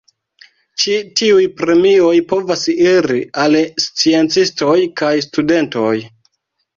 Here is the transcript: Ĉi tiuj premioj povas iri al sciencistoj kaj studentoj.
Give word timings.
Ĉi 0.83 0.93
tiuj 1.19 1.41
premioj 1.57 2.13
povas 2.31 2.63
iri 2.73 3.17
al 3.41 3.57
sciencistoj 3.83 4.79
kaj 5.03 5.13
studentoj. 5.27 5.93